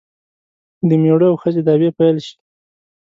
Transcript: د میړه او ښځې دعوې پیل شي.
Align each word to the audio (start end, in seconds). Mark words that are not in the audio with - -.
د 0.87 0.89
میړه 1.01 1.25
او 1.31 1.35
ښځې 1.41 1.61
دعوې 1.67 1.89
پیل 1.97 2.17
شي. 2.25 2.35